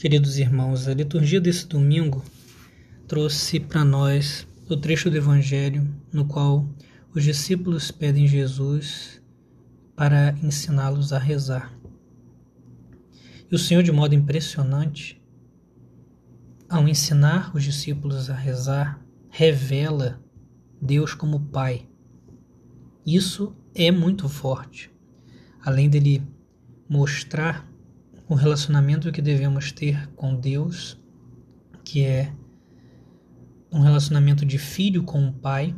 Queridos 0.00 0.38
irmãos, 0.38 0.88
a 0.88 0.94
liturgia 0.94 1.42
desse 1.42 1.66
domingo 1.66 2.24
trouxe 3.06 3.60
para 3.60 3.84
nós 3.84 4.48
o 4.66 4.74
trecho 4.74 5.10
do 5.10 5.16
Evangelho 5.18 5.86
no 6.10 6.24
qual 6.24 6.66
os 7.14 7.22
discípulos 7.22 7.90
pedem 7.90 8.26
Jesus 8.26 9.20
para 9.94 10.34
ensiná-los 10.42 11.12
a 11.12 11.18
rezar. 11.18 11.78
E 13.50 13.54
o 13.54 13.58
Senhor, 13.58 13.82
de 13.82 13.92
modo 13.92 14.14
impressionante, 14.14 15.22
ao 16.66 16.88
ensinar 16.88 17.54
os 17.54 17.62
discípulos 17.62 18.30
a 18.30 18.34
rezar, 18.34 19.04
revela 19.28 20.18
Deus 20.80 21.12
como 21.12 21.40
Pai. 21.40 21.86
Isso 23.04 23.54
é 23.74 23.90
muito 23.90 24.30
forte. 24.30 24.90
Além 25.62 25.90
dele 25.90 26.22
mostrar 26.88 27.69
o 28.30 28.34
relacionamento 28.36 29.10
que 29.10 29.20
devemos 29.20 29.72
ter 29.72 30.06
com 30.14 30.36
Deus, 30.36 30.96
que 31.84 32.04
é 32.04 32.32
um 33.72 33.80
relacionamento 33.80 34.46
de 34.46 34.56
filho 34.56 35.02
com 35.02 35.26
o 35.26 35.32
pai, 35.32 35.74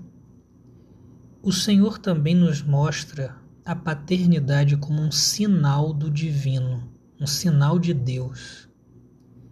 o 1.43 1.51
Senhor 1.51 1.97
também 1.97 2.35
nos 2.35 2.61
mostra 2.61 3.35
a 3.65 3.75
paternidade 3.75 4.77
como 4.77 5.01
um 5.01 5.11
sinal 5.11 5.95
do 5.95 6.11
divino, 6.11 6.93
um 7.19 7.27
sinal 7.27 7.79
de 7.79 7.95
Deus. 7.95 8.69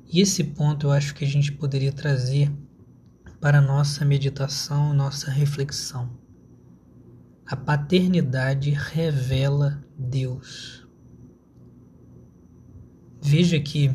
E 0.07 0.21
esse 0.21 0.45
ponto 0.45 0.89
eu 0.89 0.91
acho 0.93 1.15
que 1.15 1.25
a 1.25 1.29
gente 1.29 1.53
poderia 1.53 1.95
trazer 1.95 2.53
para 3.41 3.63
nossa 3.63 4.05
meditação, 4.05 4.93
nossa 4.93 5.31
reflexão. 5.31 6.11
A 7.47 7.57
paternidade 7.57 8.73
revela 8.73 9.83
Deus. 9.99 10.80
Veja 13.23 13.61
que 13.61 13.95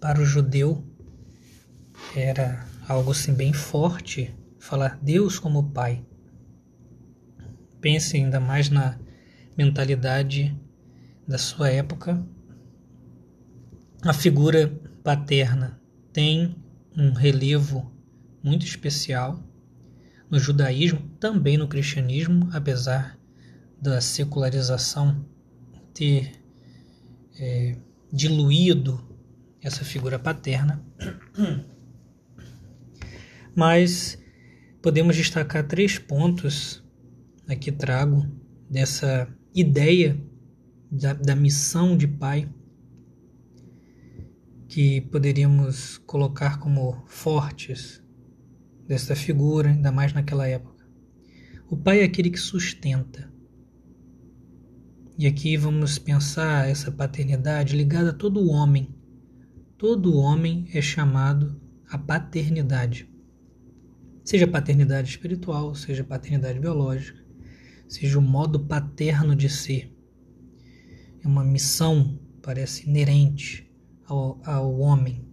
para 0.00 0.20
o 0.20 0.24
judeu 0.24 0.84
era 2.14 2.66
algo 2.88 3.10
assim 3.10 3.34
bem 3.34 3.52
forte 3.52 4.34
falar 4.58 4.98
Deus 5.02 5.38
como 5.38 5.70
Pai. 5.70 6.04
Pense 7.80 8.16
ainda 8.16 8.38
mais 8.38 8.70
na 8.70 8.98
mentalidade 9.58 10.56
da 11.26 11.36
sua 11.36 11.68
época. 11.68 12.24
A 14.02 14.12
figura 14.12 14.68
paterna 15.02 15.80
tem 16.12 16.56
um 16.96 17.12
relevo 17.12 17.92
muito 18.42 18.64
especial 18.64 19.42
no 20.30 20.38
judaísmo, 20.38 21.00
também 21.18 21.58
no 21.58 21.68
cristianismo, 21.68 22.48
apesar 22.52 23.18
da 23.80 24.00
secularização 24.00 25.26
ter 25.92 26.32
é, 27.38 27.76
diluído 28.12 29.00
essa 29.60 29.84
figura 29.84 30.18
paterna. 30.18 30.84
Mas 33.54 34.18
podemos 34.82 35.16
destacar 35.16 35.66
três 35.66 35.98
pontos 35.98 36.82
aqui 37.48 37.72
trago 37.72 38.26
dessa 38.68 39.28
ideia 39.54 40.20
da, 40.90 41.12
da 41.12 41.36
missão 41.36 41.96
de 41.96 42.06
pai 42.06 42.48
que 44.68 45.02
poderíamos 45.02 45.98
colocar 45.98 46.58
como 46.58 47.04
fortes 47.06 48.02
dessa 48.86 49.14
figura, 49.14 49.70
ainda 49.70 49.92
mais 49.92 50.12
naquela 50.12 50.46
época. 50.46 50.86
O 51.70 51.76
pai 51.76 52.00
é 52.00 52.04
aquele 52.04 52.30
que 52.30 52.38
sustenta, 52.38 53.31
e 55.18 55.26
aqui 55.26 55.56
vamos 55.56 55.98
pensar 55.98 56.68
essa 56.68 56.90
paternidade 56.90 57.76
ligada 57.76 58.10
a 58.10 58.14
todo 58.14 58.48
homem. 58.48 58.88
Todo 59.76 60.16
homem 60.16 60.66
é 60.72 60.80
chamado 60.80 61.60
à 61.90 61.98
paternidade. 61.98 63.08
Seja 64.24 64.46
paternidade 64.46 65.10
espiritual, 65.10 65.74
seja 65.74 66.02
paternidade 66.02 66.58
biológica, 66.58 67.18
seja 67.86 68.18
o 68.18 68.22
modo 68.22 68.60
paterno 68.60 69.36
de 69.36 69.48
ser. 69.48 69.94
É 71.22 71.28
uma 71.28 71.44
missão, 71.44 72.18
parece 72.40 72.88
inerente 72.88 73.70
ao, 74.06 74.40
ao 74.44 74.78
homem. 74.78 75.24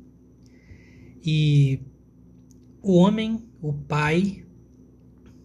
E 1.24 1.82
o 2.82 2.96
homem, 2.98 3.48
o 3.62 3.72
pai, 3.72 4.46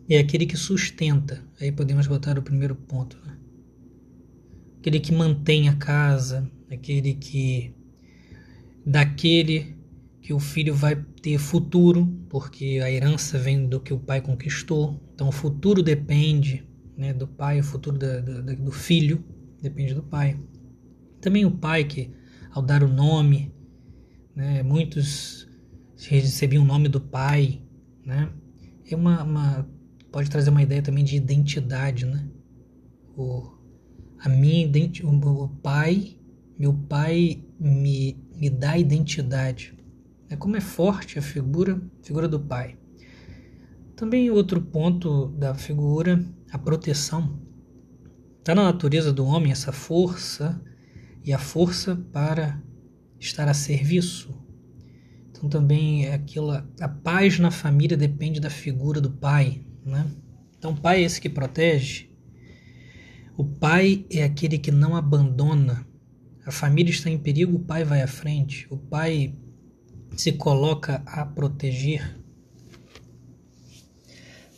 é 0.09 0.19
aquele 0.19 0.45
que 0.45 0.57
sustenta. 0.57 1.43
Aí 1.61 1.71
podemos 1.71 2.07
botar 2.07 2.39
o 2.39 2.43
primeiro 2.43 2.75
ponto. 2.75 3.17
Né? 3.25 3.44
Aquele 4.85 5.01
que 5.01 5.15
mantém 5.15 5.71
a 5.71 5.77
casa, 5.77 6.47
aquele 6.71 7.15
que 7.15 7.75
daquele 8.85 9.75
que 10.21 10.35
o 10.35 10.39
filho 10.39 10.75
vai 10.75 10.95
ter 11.23 11.39
futuro, 11.39 12.07
porque 12.29 12.81
a 12.83 12.91
herança 12.91 13.39
vem 13.39 13.67
do 13.67 13.81
que 13.81 13.95
o 13.95 13.99
pai 13.99 14.21
conquistou. 14.21 15.03
Então 15.15 15.29
o 15.29 15.33
futuro 15.33 15.83
depende 15.83 16.69
né, 16.99 17.15
do 17.15 17.27
pai, 17.27 17.61
o 17.61 17.65
futuro 17.65 17.97
da, 17.97 18.21
da, 18.21 18.53
do 18.53 18.71
filho 18.71 19.25
depende 19.63 19.95
do 19.95 20.03
pai. 20.03 20.39
Também 21.19 21.47
o 21.47 21.51
pai 21.51 21.85
que, 21.85 22.11
ao 22.51 22.63
dar 22.63 22.83
o 22.83 22.89
nome, 22.89 23.55
né, 24.37 24.63
muitos 24.63 25.49
recebiam 25.97 26.63
o 26.63 26.67
nome 26.67 26.91
do 26.91 27.01
pai, 27.01 27.63
né? 28.05 28.31
É 28.87 28.95
uma, 28.95 29.23
uma, 29.23 29.69
pode 30.13 30.29
trazer 30.29 30.51
uma 30.51 30.63
ideia 30.63 30.83
também 30.83 31.05
de 31.05 31.17
identidade, 31.17 32.05
né? 32.05 32.29
O, 33.17 33.54
a 34.25 34.29
minha 34.31 34.67
o 35.43 35.49
pai, 35.49 36.17
meu 36.59 36.73
pai 36.73 37.45
me, 37.61 38.17
me 38.35 38.49
dá 38.49 38.79
identidade. 38.79 39.75
É 40.31 40.35
como 40.35 40.57
é 40.57 40.63
forte 40.63 41.19
a 41.19 41.23
figura, 41.23 41.79
figura 42.03 42.27
do 42.27 42.41
pai. 42.41 42.79
Também 43.95 44.31
outro 44.31 44.63
ponto 44.63 45.29
da 45.29 45.55
figura, 45.55 46.25
a 46.51 46.57
proteção. 46.57 47.39
Está 48.39 48.55
na 48.55 48.65
natureza 48.65 49.13
do 49.13 49.27
homem 49.27 49.53
essa 49.53 49.73
força 49.73 50.59
e 51.23 51.31
a 51.31 51.39
força 51.39 51.95
para 52.11 52.63
estar 53.21 53.47
a 53.47 53.53
serviço. 53.53 54.35
Então 55.29 55.51
também 55.51 56.07
é 56.07 56.15
aquilo, 56.15 56.51
a 56.51 56.89
paz 56.89 57.39
na 57.39 57.51
família 57.51 57.97
depende 57.97 58.41
da 58.41 58.49
figura 58.49 59.03
do 59.03 59.11
pai, 59.11 59.67
né? 59.85 60.11
Então 60.57 60.73
o 60.73 60.81
pai 60.81 61.03
é 61.03 61.05
esse 61.05 61.21
que 61.21 61.29
protege, 61.29 62.14
o 63.37 63.45
pai 63.45 64.07
é 64.11 64.23
aquele 64.23 64.59
que 64.59 64.71
não 64.71 64.95
abandona. 64.95 65.87
A 66.47 66.53
família 66.53 66.91
está 66.91 67.11
em 67.11 67.19
perigo, 67.19 67.57
o 67.57 67.65
pai 67.65 67.85
vai 67.85 68.01
à 68.01 68.07
frente. 68.07 68.67
O 68.71 68.77
pai 68.77 69.35
se 70.17 70.33
coloca 70.33 71.03
a 71.07 71.27
proteger. 71.27 72.21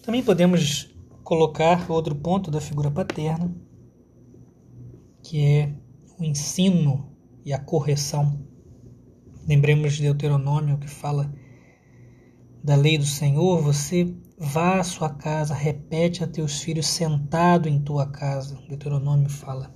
Também 0.02 0.22
podemos 0.22 0.94
colocar 1.24 1.90
outro 1.90 2.14
ponto 2.14 2.50
da 2.50 2.60
figura 2.60 2.90
paterna, 2.90 3.50
que 5.22 5.40
é 5.40 5.74
o 6.18 6.24
ensino 6.24 7.16
e 7.44 7.52
a 7.52 7.58
correção. 7.58 8.46
Lembremos 9.48 9.94
de 9.94 10.02
Deuteronômio 10.02 10.78
que 10.78 10.88
fala 10.88 11.32
da 12.62 12.76
lei 12.76 12.98
do 12.98 13.06
Senhor, 13.06 13.62
você 13.62 14.14
Vá 14.38 14.80
à 14.80 14.84
sua 14.84 15.08
casa, 15.08 15.54
repete 15.54 16.22
a 16.22 16.26
teus 16.26 16.60
filhos 16.60 16.86
sentado 16.86 17.70
em 17.70 17.80
tua 17.80 18.06
casa. 18.06 18.58
Deuteronômio 18.68 19.30
fala. 19.30 19.74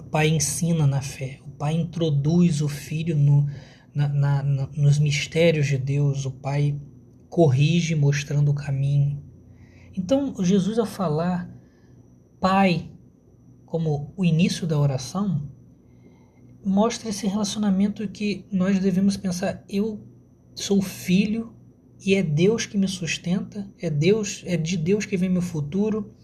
O 0.00 0.02
pai 0.02 0.28
ensina 0.28 0.84
na 0.84 1.00
fé, 1.00 1.40
o 1.46 1.50
pai 1.50 1.74
introduz 1.74 2.60
o 2.60 2.68
filho 2.68 3.16
no, 3.16 3.46
na, 3.94 4.08
na, 4.08 4.42
na, 4.42 4.66
nos 4.76 4.98
mistérios 4.98 5.68
de 5.68 5.78
Deus, 5.78 6.24
o 6.26 6.32
pai 6.32 6.80
corrige 7.28 7.94
mostrando 7.94 8.50
o 8.50 8.54
caminho. 8.54 9.22
Então, 9.96 10.34
Jesus, 10.42 10.80
ao 10.80 10.86
falar 10.86 11.48
pai 12.40 12.90
como 13.64 14.12
o 14.16 14.24
início 14.24 14.66
da 14.66 14.76
oração, 14.76 15.48
mostra 16.64 17.10
esse 17.10 17.28
relacionamento 17.28 18.08
que 18.08 18.44
nós 18.50 18.80
devemos 18.80 19.16
pensar: 19.16 19.64
eu 19.68 20.04
sou 20.52 20.82
filho 20.82 21.54
e 22.04 22.14
é 22.14 22.22
Deus 22.22 22.64
que 22.64 22.78
me 22.78 22.88
sustenta, 22.88 23.70
é 23.78 23.90
Deus, 23.90 24.42
é 24.46 24.56
de 24.56 24.76
Deus 24.76 25.04
que 25.04 25.16
vem 25.16 25.28
meu 25.28 25.42
futuro, 25.42 26.14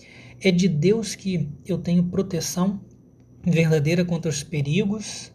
é 0.40 0.50
de 0.50 0.68
Deus 0.68 1.14
que 1.14 1.50
eu 1.66 1.78
tenho 1.78 2.04
proteção 2.04 2.80
verdadeira 3.44 4.04
contra 4.04 4.30
os 4.30 4.42
perigos, 4.42 5.32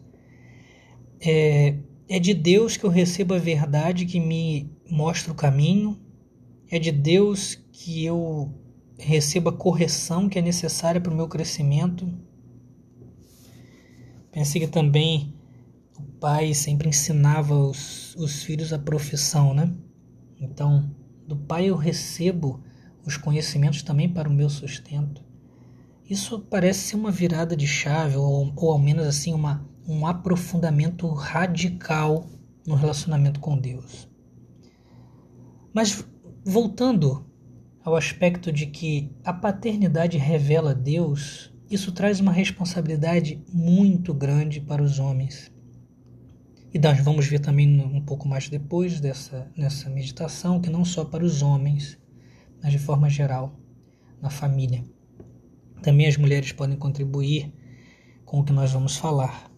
é, 1.20 1.76
é 2.08 2.18
de 2.18 2.34
Deus 2.34 2.76
que 2.76 2.84
eu 2.84 2.90
recebo 2.90 3.34
a 3.34 3.38
verdade 3.38 4.04
que 4.04 4.18
me 4.18 4.70
mostra 4.90 5.32
o 5.32 5.36
caminho, 5.36 5.98
é 6.68 6.78
de 6.78 6.90
Deus 6.90 7.54
que 7.70 8.04
eu 8.04 8.52
recebo 8.98 9.48
a 9.48 9.56
correção 9.56 10.28
que 10.28 10.38
é 10.38 10.42
necessária 10.42 11.00
para 11.00 11.12
o 11.12 11.16
meu 11.16 11.28
crescimento. 11.28 12.12
Pensei 14.32 14.60
que 14.60 14.66
também 14.66 15.34
o 15.98 16.02
pai 16.18 16.52
sempre 16.54 16.88
ensinava 16.88 17.54
os, 17.54 18.14
os 18.16 18.42
filhos 18.42 18.72
a 18.72 18.78
profissão, 18.78 19.54
né? 19.54 19.72
Então, 20.42 20.90
do 21.26 21.36
Pai 21.36 21.66
eu 21.66 21.76
recebo 21.76 22.62
os 23.06 23.16
conhecimentos 23.16 23.82
também 23.82 24.08
para 24.08 24.28
o 24.28 24.32
meu 24.32 24.50
sustento. 24.50 25.24
Isso 26.08 26.40
parece 26.40 26.80
ser 26.80 26.96
uma 26.96 27.10
virada 27.10 27.56
de 27.56 27.66
chave, 27.66 28.16
ou, 28.16 28.52
ou 28.54 28.72
ao 28.72 28.78
menos 28.78 29.06
assim 29.06 29.32
uma 29.32 29.66
um 29.86 30.06
aprofundamento 30.06 31.08
radical 31.08 32.26
no 32.66 32.74
relacionamento 32.74 33.40
com 33.40 33.58
Deus. 33.58 34.08
Mas 35.72 36.04
voltando 36.44 37.26
ao 37.84 37.96
aspecto 37.96 38.52
de 38.52 38.66
que 38.66 39.10
a 39.24 39.32
paternidade 39.32 40.18
revela 40.18 40.74
Deus, 40.74 41.52
isso 41.70 41.90
traz 41.90 42.20
uma 42.20 42.32
responsabilidade 42.32 43.42
muito 43.52 44.14
grande 44.14 44.60
para 44.60 44.82
os 44.82 44.98
homens. 44.98 45.50
E 46.74 46.78
nós 46.78 46.98
vamos 47.00 47.26
ver 47.26 47.40
também 47.40 47.80
um 47.80 48.00
pouco 48.00 48.26
mais 48.26 48.48
depois 48.48 48.98
dessa 48.98 49.50
nessa 49.54 49.90
meditação 49.90 50.60
que 50.60 50.70
não 50.70 50.84
só 50.84 51.04
para 51.04 51.24
os 51.24 51.42
homens, 51.42 51.98
mas 52.62 52.72
de 52.72 52.78
forma 52.78 53.10
geral, 53.10 53.60
na 54.22 54.30
família. 54.30 54.82
Também 55.82 56.06
as 56.06 56.16
mulheres 56.16 56.52
podem 56.52 56.78
contribuir 56.78 57.52
com 58.24 58.40
o 58.40 58.44
que 58.44 58.52
nós 58.52 58.72
vamos 58.72 58.96
falar. 58.96 59.50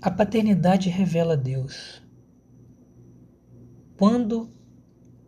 A 0.00 0.10
paternidade 0.10 0.88
revela 0.88 1.36
Deus. 1.36 2.02
Quando 3.98 4.54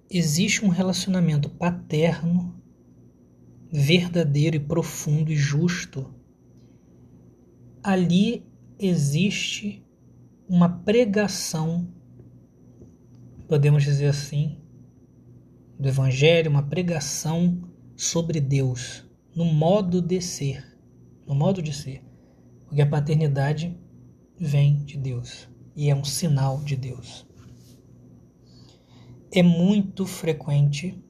existe 0.09 0.65
um 0.65 0.69
relacionamento 0.69 1.51
paterno, 1.51 2.55
verdadeiro 3.71 4.57
e 4.57 4.61
profundo 4.61 5.33
e 5.33 5.37
justo, 5.37 6.15
ali 7.83 8.46
existe 8.79 9.85
uma 10.49 10.69
pregação, 10.69 11.89
podemos 13.49 13.83
dizer 13.83 14.07
assim, 14.07 14.61
do 15.79 15.89
Evangelho, 15.89 16.51
uma 16.51 16.63
pregação 16.63 17.63
sobre 17.97 18.41
Deus, 18.41 19.05
no 19.35 19.45
modo 19.45 20.01
de 20.01 20.21
ser, 20.21 20.79
no 21.27 21.35
modo 21.35 21.63
de 21.63 21.73
ser. 21.73 22.03
Porque 22.67 22.83
a 22.83 22.87
paternidade 22.87 23.79
vem 24.39 24.85
de 24.85 24.97
Deus 24.97 25.49
e 25.75 25.91
é 25.91 25.95
um 25.95 26.05
sinal 26.05 26.63
de 26.63 26.77
Deus. 26.77 27.27
É 29.33 29.43
muito 29.43 30.07
frequente 30.07 31.03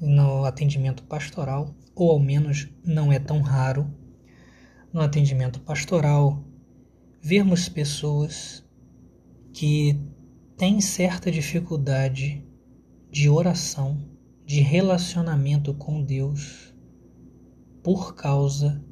no 0.00 0.44
atendimento 0.44 1.02
pastoral, 1.04 1.74
ou 1.94 2.10
ao 2.10 2.18
menos 2.18 2.68
não 2.84 3.12
é 3.12 3.18
tão 3.18 3.40
raro, 3.40 3.90
no 4.96 5.02
atendimento 5.02 5.60
pastoral, 5.60 6.42
vermos 7.20 7.68
pessoas 7.68 8.64
que 9.52 10.00
têm 10.56 10.80
certa 10.80 11.30
dificuldade 11.30 12.42
de 13.10 13.28
oração, 13.28 14.08
de 14.46 14.60
relacionamento 14.60 15.74
com 15.74 16.02
Deus, 16.02 16.74
por 17.82 18.14
causa 18.14 18.82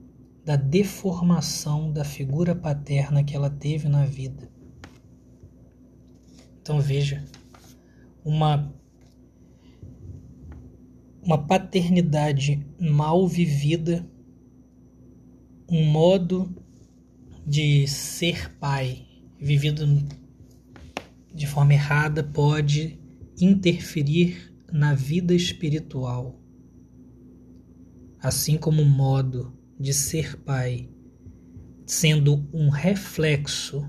da 0.44 0.56
deformação 0.56 1.90
da 1.90 2.04
figura 2.04 2.54
paterna 2.54 3.24
que 3.24 3.34
ela 3.34 3.48
teve 3.48 3.88
na 3.88 4.04
vida. 4.04 4.52
Então 6.60 6.82
veja, 6.82 7.24
uma 8.22 8.70
uma 11.22 11.38
paternidade 11.46 12.62
mal 12.78 13.26
vivida, 13.26 14.06
um 15.68 15.84
modo 15.84 16.54
de 17.46 17.86
ser 17.86 18.50
pai 18.58 19.06
vivido 19.38 19.86
de 21.34 21.46
forma 21.46 21.74
errada 21.74 22.22
pode 22.22 22.98
interferir 23.40 24.52
na 24.72 24.94
vida 24.94 25.34
espiritual, 25.34 26.40
assim 28.20 28.56
como 28.56 28.82
o 28.82 28.86
modo 28.86 29.52
de 29.78 29.92
ser 29.92 30.36
pai, 30.38 30.88
sendo 31.86 32.48
um 32.52 32.68
reflexo, 32.68 33.84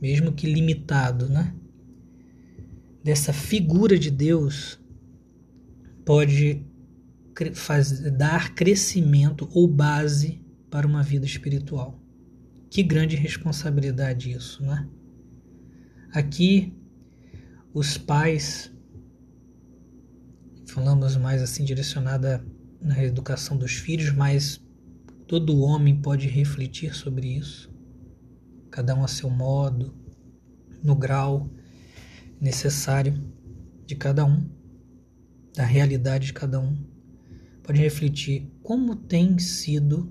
mesmo 0.00 0.32
que 0.32 0.46
limitado, 0.46 1.28
né? 1.28 1.54
Dessa 3.04 3.32
figura 3.32 3.98
de 3.98 4.10
Deus 4.10 4.80
pode 6.04 6.64
dar 8.16 8.54
crescimento 8.54 9.48
ou 9.52 9.68
base 9.68 10.47
para 10.70 10.86
uma 10.86 11.02
vida 11.02 11.24
espiritual. 11.24 12.00
Que 12.70 12.82
grande 12.82 13.16
responsabilidade 13.16 14.30
isso, 14.30 14.62
né? 14.62 14.88
Aqui, 16.12 16.76
os 17.72 17.96
pais, 17.96 18.72
falamos 20.66 21.16
mais 21.16 21.42
assim 21.42 21.64
direcionada 21.64 22.44
na 22.80 23.02
educação 23.02 23.56
dos 23.56 23.72
filhos, 23.72 24.12
mas 24.12 24.60
todo 25.26 25.60
homem 25.60 26.00
pode 26.00 26.26
refletir 26.28 26.94
sobre 26.94 27.36
isso, 27.36 27.72
cada 28.70 28.94
um 28.94 29.04
a 29.04 29.08
seu 29.08 29.28
modo, 29.28 29.94
no 30.82 30.94
grau 30.94 31.50
necessário 32.40 33.14
de 33.86 33.96
cada 33.96 34.24
um, 34.24 34.48
da 35.54 35.64
realidade 35.64 36.26
de 36.26 36.32
cada 36.32 36.60
um 36.60 36.76
pode 37.68 37.80
refletir 37.80 38.50
como 38.62 38.96
tem 38.96 39.38
sido 39.38 40.10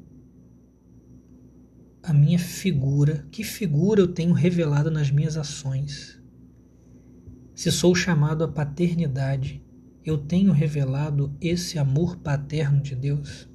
a 2.08 2.14
minha 2.14 2.40
figura, 2.40 3.28
que 3.30 3.44
figura 3.44 4.00
eu 4.00 4.08
tenho 4.08 4.32
revelado 4.32 4.90
nas 4.90 5.12
minhas 5.12 5.36
ações. 5.36 6.18
Se 7.54 7.70
sou 7.70 7.94
chamado 7.94 8.46
à 8.46 8.48
paternidade, 8.48 9.62
eu 10.06 10.18
tenho 10.18 10.54
revelado 10.54 11.36
esse 11.42 11.78
amor 11.78 12.16
paterno 12.16 12.82
de 12.82 12.96
Deus? 12.96 13.50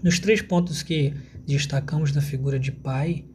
Nos 0.00 0.20
três 0.20 0.40
pontos 0.40 0.84
que 0.84 1.12
destacamos 1.44 2.12
da 2.12 2.20
figura 2.20 2.60
de 2.60 2.70
pai, 2.70 3.26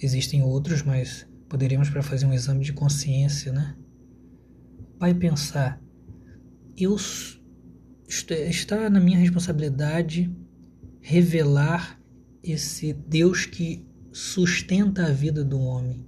existem 0.00 0.44
outros, 0.44 0.84
mas 0.84 1.26
poderíamos 1.48 1.90
para 1.90 2.04
fazer 2.04 2.24
um 2.24 2.32
exame 2.32 2.64
de 2.64 2.72
consciência, 2.72 3.52
né? 3.52 3.74
Pai 4.96 5.12
pensar, 5.12 5.82
eu 6.76 6.94
está 8.06 8.88
na 8.88 9.00
minha 9.00 9.18
responsabilidade 9.18 10.32
revelar 11.00 12.00
esse 12.42 12.92
Deus 12.92 13.46
que 13.46 13.86
sustenta 14.12 15.06
a 15.06 15.12
vida 15.12 15.44
do 15.44 15.58
homem. 15.60 16.04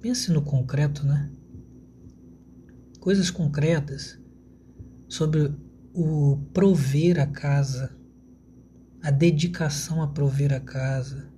Pense 0.00 0.32
no 0.32 0.42
concreto, 0.42 1.04
né? 1.04 1.30
Coisas 2.98 3.30
concretas 3.30 4.18
sobre 5.08 5.54
o 5.92 6.38
prover 6.52 7.20
a 7.20 7.26
casa, 7.26 7.96
a 9.02 9.10
dedicação 9.10 10.02
a 10.02 10.08
prover 10.08 10.52
a 10.52 10.60
casa. 10.60 11.32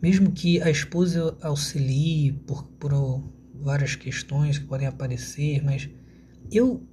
Mesmo 0.00 0.32
que 0.32 0.60
a 0.62 0.70
esposa 0.70 1.36
auxilie 1.42 2.32
por, 2.32 2.64
por 2.64 2.92
várias 3.54 3.94
questões 3.94 4.58
que 4.58 4.66
podem 4.66 4.86
aparecer, 4.86 5.62
mas 5.62 5.90
eu 6.50 6.86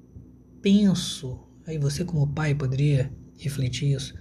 penso, 0.62 1.40
aí 1.66 1.78
você 1.78 2.04
como 2.04 2.34
pai 2.34 2.54
poderia 2.54 3.12
refletir 3.38 3.94
isso, 3.94 4.16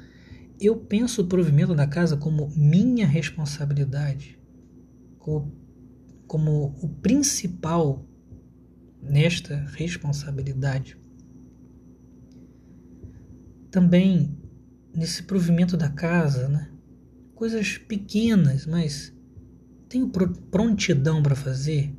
eu 0.60 0.76
penso 0.76 1.22
o 1.22 1.26
provimento 1.26 1.74
da 1.74 1.86
casa 1.86 2.16
como 2.16 2.50
minha 2.56 3.06
responsabilidade, 3.06 4.38
como, 5.18 5.52
como 6.26 6.76
o 6.82 6.88
principal 6.88 8.06
nesta 9.02 9.56
responsabilidade. 9.76 10.98
Também 13.70 14.36
nesse 14.94 15.22
provimento 15.22 15.76
da 15.76 15.90
casa, 15.90 16.48
né? 16.48 16.70
coisas 17.34 17.76
pequenas, 17.76 18.64
mas 18.66 19.14
tenho 19.88 20.08
prontidão 20.08 21.22
para 21.22 21.36
fazer, 21.36 21.94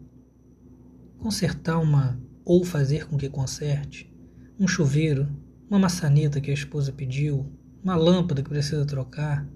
consertar 1.19 1.77
uma 1.79 2.19
ou 2.43 2.63
fazer 2.63 3.07
com 3.07 3.17
que 3.17 3.29
conserte, 3.29 4.11
um 4.59 4.67
chuveiro, 4.67 5.27
uma 5.69 5.79
maçaneta 5.79 6.41
que 6.41 6.51
a 6.51 6.53
esposa 6.53 6.91
pediu, 6.91 7.51
uma 7.83 7.95
lâmpada 7.95 8.41
que 8.41 8.49
precisa 8.49 8.85
trocar, 8.85 9.47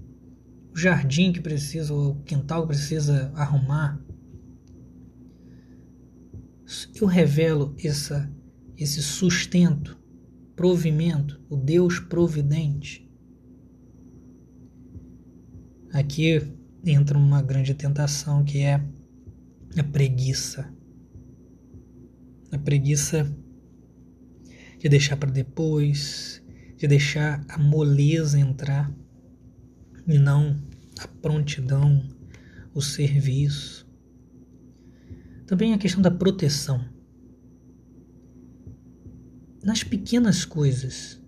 o 0.74 0.78
jardim 0.78 1.32
que 1.32 1.42
precisa, 1.42 1.94
o 1.94 2.16
quintal 2.24 2.62
que 2.64 2.70
precisa 2.70 3.32
arrumar. 3.36 4.00
Eu 6.96 7.08
revelo 7.08 7.76
essa, 7.84 8.32
esse 8.78 9.02
sustento, 9.02 9.98
provimento, 10.56 11.42
o 11.50 11.58
Deus 11.58 12.00
providente. 12.00 13.10
Aqui 15.92 16.42
entra 16.86 17.18
uma 17.18 17.42
grande 17.42 17.74
tentação 17.74 18.44
que 18.46 18.60
é 18.60 18.82
a 19.78 19.84
preguiça 19.84 20.74
a 22.52 22.58
preguiça 22.58 23.34
de 24.82 24.90
deixar 24.90 25.16
para 25.16 25.30
depois, 25.30 26.42
de 26.76 26.88
deixar 26.88 27.46
a 27.48 27.58
moleza 27.58 28.40
entrar 28.40 28.92
e 30.08 30.18
não 30.18 30.62
a 31.00 31.08
prontidão, 31.08 32.04
o 32.74 32.82
serviço. 32.82 33.88
Também 35.46 35.74
a 35.74 35.78
questão 35.78 36.02
da 36.02 36.10
proteção. 36.10 36.84
Nas 39.64 39.84
pequenas 39.84 40.44
coisas, 40.44 41.22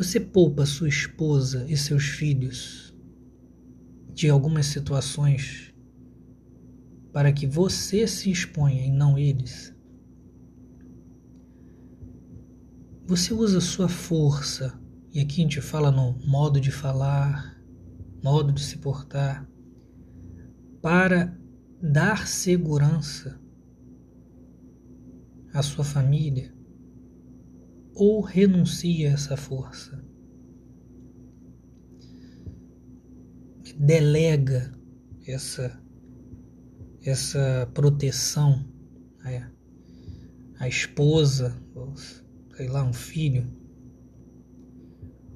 Você 0.00 0.18
poupa 0.18 0.64
sua 0.64 0.88
esposa 0.88 1.66
e 1.68 1.76
seus 1.76 2.04
filhos 2.04 2.96
de 4.14 4.30
algumas 4.30 4.64
situações 4.64 5.74
para 7.12 7.30
que 7.30 7.46
você 7.46 8.06
se 8.06 8.30
exponha 8.30 8.82
e 8.86 8.90
não 8.90 9.18
eles? 9.18 9.74
Você 13.10 13.34
usa 13.34 13.60
sua 13.60 13.88
força, 13.88 14.80
e 15.12 15.18
aqui 15.18 15.40
a 15.40 15.42
gente 15.42 15.60
fala 15.60 15.90
no 15.90 16.12
modo 16.24 16.60
de 16.60 16.70
falar, 16.70 17.60
modo 18.22 18.52
de 18.52 18.60
se 18.60 18.78
portar, 18.78 19.50
para 20.80 21.36
dar 21.82 22.28
segurança 22.28 23.36
à 25.52 25.60
sua 25.60 25.82
família 25.82 26.54
ou 27.96 28.20
renuncia 28.20 29.10
a 29.10 29.14
essa 29.14 29.36
força. 29.36 30.00
Delega 33.76 34.72
essa 35.26 35.82
essa 37.02 37.68
proteção 37.74 38.64
à, 39.24 39.50
à 40.60 40.68
esposa, 40.68 41.60
sei 42.60 42.68
lá, 42.68 42.84
um 42.84 42.92
filho. 42.92 43.46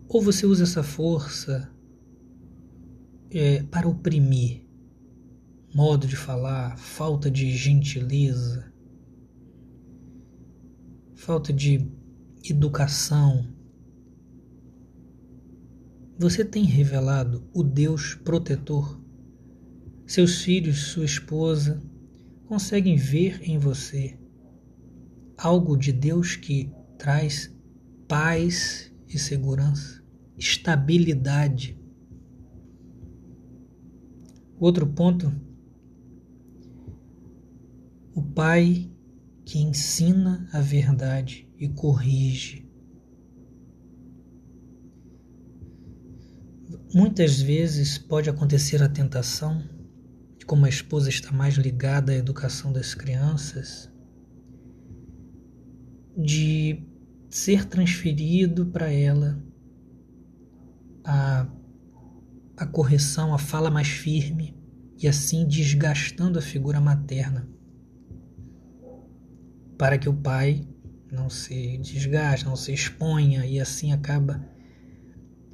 Ou 0.07 0.21
você 0.21 0.45
usa 0.45 0.65
essa 0.65 0.83
força 0.83 1.73
é, 3.31 3.63
para 3.63 3.89
oprimir, 3.89 4.69
modo 5.75 6.07
de 6.07 6.17
falar, 6.17 6.77
falta 6.77 7.31
de 7.31 7.51
gentileza, 7.51 8.71
falta 11.15 11.51
de 11.51 11.91
educação. 12.45 13.51
Você 16.19 16.45
tem 16.45 16.65
revelado 16.65 17.49
o 17.55 17.63
Deus 17.63 18.15
protetor. 18.15 19.03
Seus 20.07 20.43
filhos, 20.43 20.89
sua 20.89 21.07
esposa, 21.07 21.83
conseguem 22.45 22.97
ver 22.97 23.41
em 23.49 23.57
você 23.57 24.19
algo 25.39 25.75
de 25.75 25.91
Deus 25.91 26.37
que 26.37 26.71
traz 26.99 27.55
paz 28.09 28.93
e 29.09 29.19
segurança, 29.19 30.03
estabilidade. 30.37 31.79
Outro 34.59 34.87
ponto 34.87 35.33
o 38.15 38.23
Pai 38.23 38.91
que 39.45 39.59
ensina 39.59 40.49
a 40.53 40.61
verdade 40.61 41.49
e 41.59 41.69
corrige. 41.69 42.65
Muitas 46.95 47.41
vezes 47.41 47.99
pode 47.99 48.31
acontecer 48.31 48.81
a 48.83 48.89
tentação, 48.89 49.63
como 50.47 50.65
a 50.65 50.69
esposa 50.69 51.09
está 51.09 51.33
mais 51.33 51.55
ligada 51.55 52.13
à 52.13 52.15
educação 52.15 52.73
das 52.73 52.95
crianças, 52.95 53.91
de 56.17 56.83
ser 57.29 57.65
transferido 57.67 58.67
para 58.67 58.93
ela 58.93 59.43
a, 61.05 61.47
a 62.57 62.67
correção, 62.67 63.35
a 63.35 63.39
fala 63.39 63.71
mais 63.71 63.89
firme 63.89 64.57
e 65.03 65.09
assim 65.09 65.47
desgastando 65.47 66.39
a 66.39 66.43
figura 66.43 66.81
materna 66.81 67.49
para 69.77 69.99
que 69.99 70.09
o 70.09 70.15
pai 70.15 70.67
não 71.11 71.29
se 71.29 71.79
desgaste, 71.79 72.47
não 72.47 72.57
se 72.57 72.73
exponha 72.73 73.45
e 73.45 73.61
assim 73.61 73.93
acaba 73.93 74.45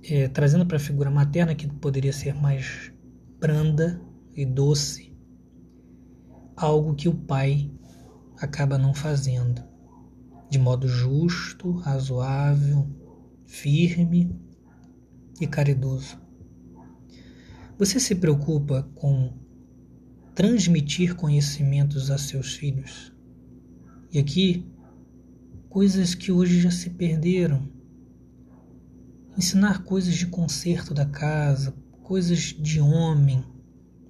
é, 0.02 0.28
trazendo 0.28 0.66
para 0.66 0.76
a 0.76 0.80
figura 0.80 1.10
materna 1.10 1.54
que 1.54 1.66
poderia 1.66 2.12
ser 2.12 2.34
mais 2.34 2.92
branda 3.38 4.00
e 4.34 4.44
doce, 4.44 5.16
algo 6.56 6.94
que 6.94 7.08
o 7.08 7.14
pai 7.14 7.70
acaba 8.38 8.78
não 8.78 8.94
fazendo, 8.94 9.62
de 10.50 10.58
modo 10.58 10.88
justo, 10.88 11.70
razoável, 11.70 12.86
firme 13.46 14.36
e 15.40 15.46
caridoso. 15.46 16.18
Você 17.78 18.00
se 18.00 18.16
preocupa 18.16 18.82
com 18.94 19.32
transmitir 20.34 21.14
conhecimentos 21.14 22.10
a 22.10 22.18
seus 22.18 22.54
filhos? 22.54 23.12
E 24.12 24.18
aqui, 24.18 24.68
coisas 25.68 26.14
que 26.14 26.32
hoje 26.32 26.60
já 26.60 26.70
se 26.70 26.90
perderam. 26.90 27.70
Ensinar 29.38 29.84
coisas 29.84 30.14
de 30.14 30.26
conserto 30.26 30.92
da 30.92 31.06
casa, 31.06 31.72
coisas 32.02 32.40
de 32.40 32.80
homem, 32.80 33.44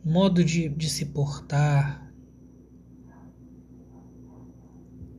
modo 0.03 0.43
de, 0.43 0.71
de 0.71 0.89
se 0.89 1.05
portar. 1.07 2.10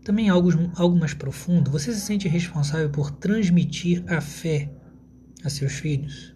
Também 0.03 0.29
algo, 0.29 0.49
algo 0.75 0.97
mais 0.97 1.13
profundo, 1.13 1.69
você 1.69 1.93
se 1.93 2.01
sente 2.01 2.27
responsável 2.27 2.89
por 2.89 3.11
transmitir 3.11 4.03
a 4.11 4.19
fé 4.19 4.71
a 5.43 5.49
seus 5.49 5.73
filhos, 5.73 6.35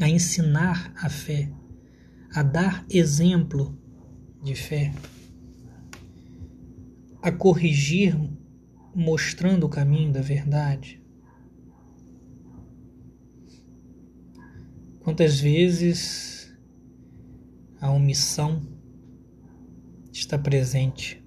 a 0.00 0.08
ensinar 0.08 0.92
a 0.96 1.08
fé, 1.08 1.52
a 2.34 2.42
dar 2.42 2.84
exemplo 2.90 3.78
de 4.42 4.54
fé? 4.54 4.92
A 7.20 7.30
corrigir, 7.30 8.18
mostrando 8.94 9.64
o 9.64 9.68
caminho 9.68 10.12
da 10.12 10.20
verdade? 10.20 11.00
Quantas 15.00 15.38
vezes 15.38 16.52
a 17.80 17.90
omissão 17.90 18.62
está 20.12 20.36
presente 20.38 21.21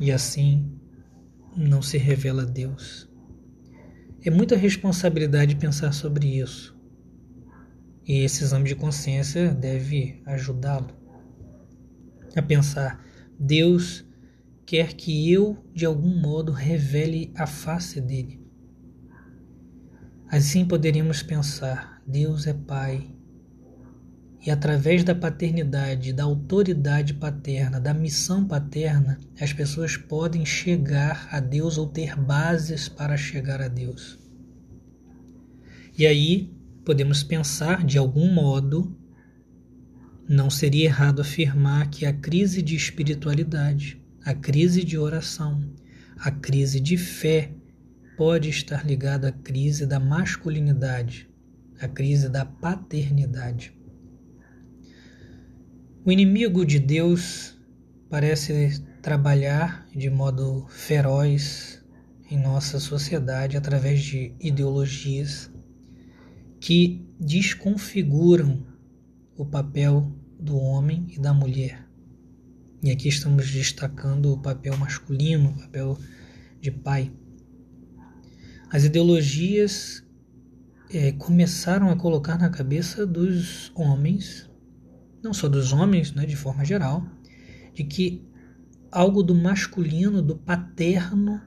e 0.00 0.12
assim 0.12 0.78
não 1.56 1.82
se 1.82 1.98
revela 1.98 2.44
Deus? 2.44 3.08
É 4.24 4.30
muita 4.30 4.56
responsabilidade 4.56 5.56
pensar 5.56 5.92
sobre 5.92 6.38
isso. 6.38 6.76
E 8.06 8.20
esse 8.24 8.42
exame 8.42 8.68
de 8.68 8.74
consciência 8.74 9.54
deve 9.54 10.22
ajudá-lo 10.26 10.96
a 12.36 12.42
pensar: 12.42 13.04
Deus 13.38 14.04
quer 14.64 14.94
que 14.94 15.30
eu, 15.32 15.56
de 15.74 15.84
algum 15.84 16.20
modo, 16.20 16.52
revele 16.52 17.32
a 17.36 17.46
face 17.46 18.00
dele. 18.00 18.40
Assim 20.30 20.64
poderíamos 20.64 21.22
pensar: 21.22 22.02
Deus 22.06 22.46
é 22.46 22.52
Pai, 22.52 23.14
e 24.44 24.50
através 24.50 25.02
da 25.02 25.14
paternidade, 25.14 26.12
da 26.12 26.24
autoridade 26.24 27.14
paterna, 27.14 27.80
da 27.80 27.92
missão 27.92 28.46
paterna, 28.46 29.18
as 29.40 29.52
pessoas 29.52 29.96
podem 29.96 30.44
chegar 30.44 31.28
a 31.30 31.40
Deus 31.40 31.76
ou 31.76 31.86
ter 31.86 32.16
bases 32.16 32.88
para 32.88 33.16
chegar 33.16 33.60
a 33.60 33.68
Deus. 33.68 34.18
E 35.98 36.06
aí 36.06 36.52
podemos 36.84 37.22
pensar, 37.22 37.84
de 37.84 37.98
algum 37.98 38.32
modo, 38.32 38.96
não 40.28 40.48
seria 40.48 40.84
errado 40.84 41.20
afirmar 41.20 41.90
que 41.90 42.06
a 42.06 42.12
crise 42.12 42.62
de 42.62 42.76
espiritualidade 42.76 43.98
a 44.28 44.34
crise 44.34 44.84
de 44.84 44.98
oração, 44.98 45.62
a 46.18 46.30
crise 46.30 46.80
de 46.80 46.98
fé 46.98 47.50
pode 48.14 48.50
estar 48.50 48.84
ligada 48.84 49.28
à 49.28 49.32
crise 49.32 49.86
da 49.86 49.98
masculinidade, 49.98 51.26
à 51.80 51.88
crise 51.88 52.28
da 52.28 52.44
paternidade. 52.44 53.77
O 56.08 56.10
inimigo 56.10 56.64
de 56.64 56.78
Deus 56.78 57.54
parece 58.08 58.82
trabalhar 59.02 59.86
de 59.94 60.08
modo 60.08 60.64
feroz 60.70 61.84
em 62.30 62.38
nossa 62.38 62.80
sociedade 62.80 63.58
através 63.58 64.00
de 64.00 64.34
ideologias 64.40 65.50
que 66.58 67.06
desconfiguram 67.20 68.66
o 69.36 69.44
papel 69.44 70.10
do 70.40 70.56
homem 70.56 71.08
e 71.10 71.20
da 71.20 71.34
mulher. 71.34 71.86
E 72.82 72.90
aqui 72.90 73.08
estamos 73.08 73.50
destacando 73.50 74.32
o 74.32 74.40
papel 74.40 74.78
masculino, 74.78 75.50
o 75.50 75.60
papel 75.60 75.98
de 76.58 76.70
pai. 76.70 77.12
As 78.70 78.82
ideologias 78.82 80.02
é, 80.88 81.12
começaram 81.12 81.90
a 81.90 81.96
colocar 81.96 82.38
na 82.38 82.48
cabeça 82.48 83.06
dos 83.06 83.70
homens, 83.74 84.47
não 85.22 85.32
só 85.32 85.48
dos 85.48 85.72
homens, 85.72 86.12
né, 86.12 86.24
de 86.26 86.36
forma 86.36 86.64
geral, 86.64 87.06
de 87.74 87.84
que 87.84 88.26
algo 88.90 89.22
do 89.22 89.34
masculino, 89.34 90.22
do 90.22 90.36
paterno, 90.36 91.40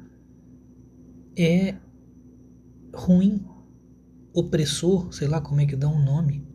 é 1.36 1.76
ruim, 2.94 3.46
opressor, 4.34 5.12
sei 5.14 5.28
lá 5.28 5.40
como 5.42 5.62
é 5.62 5.66
que 5.66 5.76
dá 5.76 5.88
um 5.88 6.04
nome. 6.04 6.52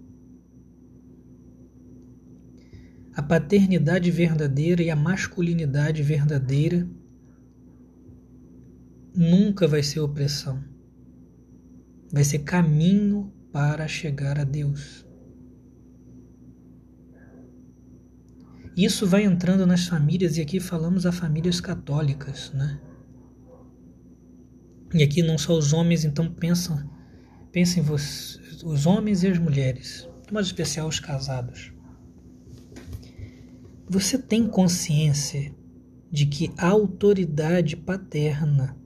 a 3.16 3.22
paternidade 3.22 4.10
verdadeira 4.10 4.82
e 4.82 4.90
a 4.90 4.94
masculinidade 4.94 6.02
verdadeira 6.02 6.86
nunca 9.14 9.66
vai 9.66 9.82
ser 9.82 10.00
opressão. 10.00 10.62
vai 12.12 12.22
ser 12.22 12.40
caminho 12.40 13.32
para 13.50 13.88
chegar 13.88 14.38
a 14.38 14.44
Deus. 14.44 15.05
Isso 18.76 19.06
vai 19.06 19.24
entrando 19.24 19.66
nas 19.66 19.86
famílias, 19.86 20.36
e 20.36 20.42
aqui 20.42 20.60
falamos 20.60 21.06
a 21.06 21.12
famílias 21.12 21.60
católicas, 21.60 22.52
né? 22.52 22.78
E 24.92 25.02
aqui 25.02 25.22
não 25.22 25.38
só 25.38 25.54
os 25.56 25.72
homens, 25.72 26.04
então 26.04 26.30
pensam, 26.30 26.88
pensem 27.50 27.82
vos, 27.82 28.38
os 28.62 28.84
homens 28.84 29.22
e 29.22 29.28
as 29.28 29.38
mulheres, 29.38 30.06
modo 30.30 30.44
especial 30.44 30.86
os 30.86 31.00
casados. 31.00 31.72
Você 33.88 34.18
tem 34.18 34.46
consciência 34.46 35.54
de 36.12 36.26
que 36.26 36.52
a 36.58 36.68
autoridade 36.68 37.76
paterna 37.76 38.76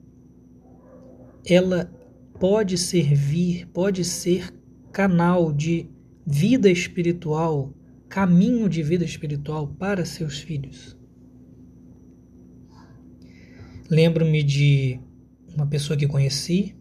ela 1.45 1.91
pode 2.39 2.77
servir, 2.77 3.67
pode 3.67 4.05
ser 4.05 4.53
canal 4.91 5.51
de 5.51 5.89
vida 6.25 6.69
espiritual 6.69 7.73
caminho 8.11 8.67
de 8.67 8.83
vida 8.83 9.05
espiritual 9.05 9.69
para 9.69 10.05
seus 10.05 10.39
filhos. 10.39 10.97
Lembro-me 13.89 14.43
de 14.43 14.99
uma 15.55 15.65
pessoa 15.65 15.97
que 15.97 16.05
conheci, 16.05 16.75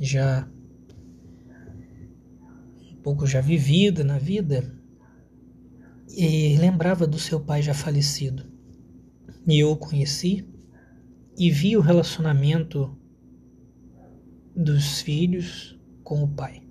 já 0.00 0.50
um 2.90 2.96
pouco 2.96 3.24
já 3.24 3.40
vivida 3.40 4.02
na 4.02 4.18
vida, 4.18 4.76
e 6.08 6.56
lembrava 6.56 7.06
do 7.06 7.20
seu 7.20 7.38
pai 7.38 7.62
já 7.62 7.72
falecido. 7.72 8.44
E 9.46 9.60
eu 9.60 9.70
o 9.70 9.76
conheci 9.76 10.44
e 11.38 11.52
vi 11.52 11.76
o 11.76 11.80
relacionamento 11.80 12.98
dos 14.56 15.00
filhos 15.00 15.78
com 16.02 16.24
o 16.24 16.28
pai. 16.28 16.66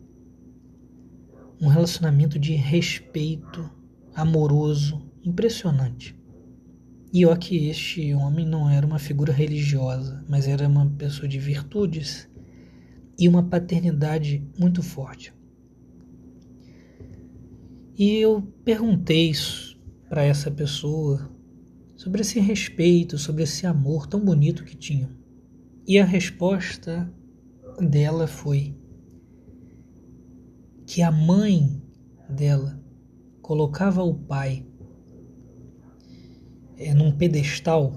Um 1.62 1.68
relacionamento 1.68 2.38
de 2.38 2.54
respeito, 2.54 3.83
amoroso, 4.14 5.02
impressionante. 5.24 6.16
E 7.12 7.26
ó 7.26 7.36
que 7.36 7.68
este 7.70 8.14
homem 8.14 8.46
não 8.46 8.70
era 8.70 8.86
uma 8.86 9.00
figura 9.00 9.32
religiosa, 9.32 10.26
mas 10.28 10.48
era 10.48 10.68
uma 10.68 10.90
pessoa 10.90 11.28
de 11.28 11.38
virtudes 11.38 12.28
e 13.20 13.28
uma 13.28 13.44
paternidade 13.44 14.46
muito 14.58 14.82
forte. 14.82 15.34
E 17.96 18.18
eu 18.18 18.42
perguntei 18.66 19.32
para 20.10 20.24
essa 20.24 20.50
pessoa 20.50 21.30
sobre 21.96 22.22
esse 22.22 22.40
respeito, 22.40 23.18
sobre 23.18 23.44
esse 23.44 23.68
amor 23.68 24.08
tão 24.08 24.20
bonito 24.20 24.64
que 24.64 24.76
tinham. 24.76 25.12
E 25.88 26.00
a 26.00 26.06
resposta 26.06 27.14
dela 27.80 28.26
foi 28.26 28.76
que 30.86 31.02
a 31.02 31.12
mãe 31.12 31.82
dela 32.28 32.83
colocava 33.44 34.02
o 34.02 34.16
pai 34.16 34.66
é, 36.78 36.94
num 36.94 37.12
pedestal, 37.12 37.94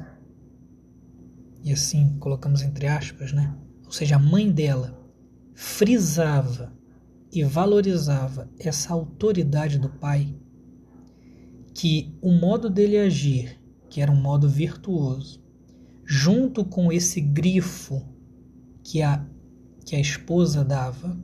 e 1.62 1.72
assim 1.72 2.18
colocamos 2.18 2.62
entre 2.62 2.88
aspas, 2.88 3.32
né? 3.32 3.56
Ou 3.84 3.92
seja, 3.92 4.16
a 4.16 4.18
mãe 4.18 4.50
dela 4.50 5.00
frisava 5.54 6.76
e 7.32 7.44
valorizava 7.44 8.50
essa 8.58 8.92
autoridade 8.92 9.78
do 9.78 9.88
pai, 9.88 10.36
que 11.72 12.18
o 12.20 12.32
modo 12.32 12.68
dele 12.68 12.98
agir, 12.98 13.60
que 13.88 14.00
era 14.00 14.10
um 14.10 14.20
modo 14.20 14.48
virtuoso, 14.48 15.40
junto 16.04 16.64
com 16.64 16.92
esse 16.92 17.20
grifo 17.20 18.02
que 18.82 19.00
a, 19.00 19.24
que 19.84 19.94
a 19.94 20.00
esposa 20.00 20.64
dava, 20.64 21.16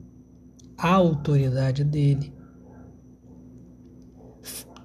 a 0.77 0.93
autoridade 0.93 1.83
dele, 1.83 2.33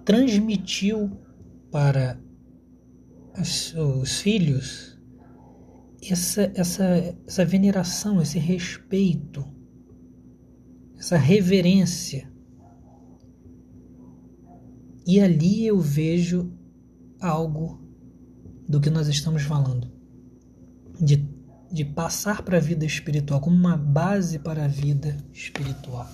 transmitiu 0.09 1.11
para 1.71 2.18
os 3.37 4.21
filhos 4.23 4.99
essa, 6.03 6.51
essa, 6.55 7.14
essa 7.27 7.44
veneração, 7.44 8.23
esse 8.23 8.38
respeito, 8.38 9.44
essa 10.99 11.18
reverência. 11.18 12.33
E 15.07 15.21
ali 15.21 15.66
eu 15.66 15.79
vejo 15.79 16.55
algo 17.21 17.87
do 18.66 18.81
que 18.81 18.88
nós 18.88 19.09
estamos 19.09 19.42
falando, 19.42 19.92
de, 20.99 21.29
de 21.71 21.85
passar 21.85 22.40
para 22.40 22.57
a 22.57 22.61
vida 22.61 22.87
espiritual 22.87 23.42
como 23.42 23.57
uma 23.57 23.77
base 23.77 24.38
para 24.38 24.64
a 24.64 24.68
vida 24.68 25.18
espiritual. 25.35 26.09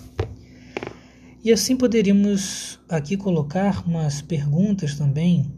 E 1.44 1.52
assim 1.52 1.76
poderíamos 1.76 2.80
aqui 2.88 3.18
colocar 3.18 3.86
umas 3.86 4.22
perguntas 4.22 4.96
também, 4.96 5.52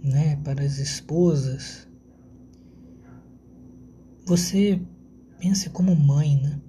né, 0.00 0.36
para 0.36 0.62
as 0.62 0.78
esposas. 0.78 1.88
Você 4.24 4.80
pense 5.40 5.68
como 5.68 5.96
mãe, 5.96 6.40
né? 6.40 6.60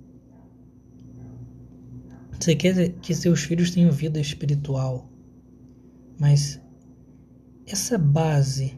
Você 2.32 2.56
quer 2.56 2.94
que 2.94 3.14
seus 3.14 3.44
filhos 3.44 3.70
tenham 3.70 3.92
vida 3.92 4.20
espiritual, 4.20 5.08
mas 6.20 6.60
essa 7.68 7.96
base, 7.96 8.76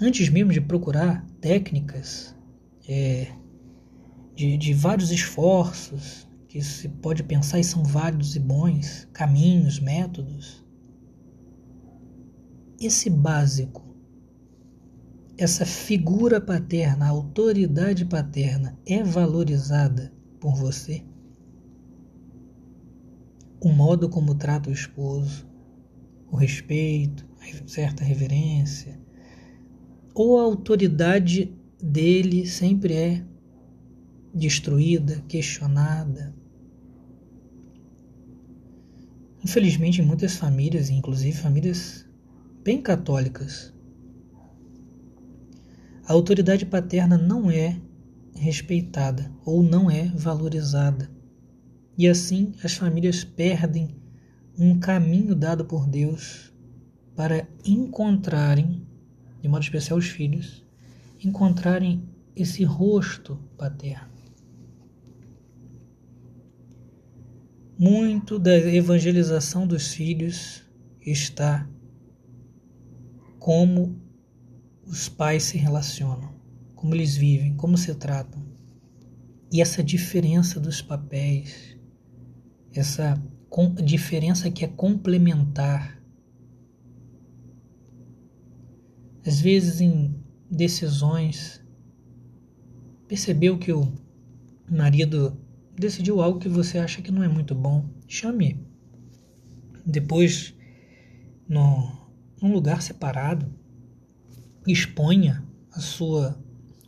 antes 0.00 0.28
mesmo 0.28 0.52
de 0.52 0.60
procurar 0.60 1.24
técnicas, 1.40 2.36
é, 2.88 3.32
de, 4.34 4.56
de 4.56 4.74
vários 4.74 5.12
esforços, 5.12 6.25
que 6.56 6.64
se 6.64 6.88
pode 6.88 7.22
pensar 7.22 7.58
e 7.60 7.64
são 7.64 7.84
válidos 7.84 8.34
e 8.34 8.40
bons, 8.40 9.06
caminhos, 9.12 9.78
métodos. 9.78 10.64
Esse 12.80 13.10
básico, 13.10 13.84
essa 15.36 15.66
figura 15.66 16.40
paterna, 16.40 17.04
a 17.04 17.10
autoridade 17.10 18.06
paterna 18.06 18.78
é 18.86 19.02
valorizada 19.02 20.10
por 20.40 20.54
você? 20.54 21.04
O 23.60 23.68
modo 23.68 24.08
como 24.08 24.34
trata 24.34 24.70
o 24.70 24.72
esposo, 24.72 25.46
o 26.32 26.36
respeito, 26.36 27.26
certa 27.66 28.02
reverência, 28.02 28.98
ou 30.14 30.38
a 30.38 30.42
autoridade 30.42 31.54
dele 31.82 32.46
sempre 32.46 32.94
é 32.94 33.26
destruída, 34.34 35.22
questionada, 35.28 36.34
Infelizmente, 39.48 40.02
muitas 40.02 40.34
famílias, 40.34 40.90
inclusive 40.90 41.38
famílias 41.38 42.04
bem 42.64 42.82
católicas, 42.82 43.72
a 46.04 46.12
autoridade 46.12 46.66
paterna 46.66 47.16
não 47.16 47.48
é 47.48 47.80
respeitada 48.34 49.32
ou 49.44 49.62
não 49.62 49.88
é 49.88 50.08
valorizada. 50.08 51.08
E 51.96 52.08
assim 52.08 52.54
as 52.64 52.74
famílias 52.74 53.22
perdem 53.22 53.94
um 54.58 54.80
caminho 54.80 55.32
dado 55.32 55.64
por 55.64 55.86
Deus 55.86 56.52
para 57.14 57.48
encontrarem, 57.64 58.84
de 59.40 59.48
modo 59.48 59.62
especial 59.62 59.96
os 59.96 60.08
filhos, 60.08 60.66
encontrarem 61.24 62.02
esse 62.34 62.64
rosto 62.64 63.38
paterno. 63.56 64.15
Muito 67.78 68.38
da 68.38 68.56
evangelização 68.56 69.66
dos 69.66 69.92
filhos 69.92 70.64
está 71.00 71.68
como 73.38 74.00
os 74.86 75.10
pais 75.10 75.44
se 75.44 75.58
relacionam, 75.58 76.34
como 76.74 76.94
eles 76.94 77.16
vivem, 77.16 77.54
como 77.54 77.76
se 77.76 77.94
tratam. 77.94 78.42
E 79.52 79.60
essa 79.60 79.84
diferença 79.84 80.58
dos 80.58 80.80
papéis, 80.80 81.76
essa 82.72 83.22
diferença 83.84 84.50
que 84.50 84.64
é 84.64 84.68
complementar. 84.68 86.02
Às 89.26 89.40
vezes, 89.40 89.82
em 89.82 90.14
decisões, 90.50 91.62
percebeu 93.06 93.58
que 93.58 93.72
o 93.72 93.92
marido 94.70 95.36
decidiu 95.78 96.20
algo 96.22 96.38
que 96.38 96.48
você 96.48 96.78
acha 96.78 97.02
que 97.02 97.12
não 97.12 97.22
é 97.22 97.28
muito 97.28 97.54
bom, 97.54 97.88
chame 98.08 98.64
depois 99.84 100.52
no, 101.48 101.92
num 102.42 102.52
lugar 102.52 102.82
separado, 102.82 103.46
exponha 104.66 105.44
a 105.72 105.80
sua 105.80 106.36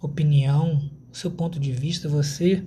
opinião, 0.00 0.90
o 1.10 1.16
seu 1.16 1.30
ponto 1.30 1.60
de 1.60 1.70
vista. 1.70 2.08
Você, 2.08 2.64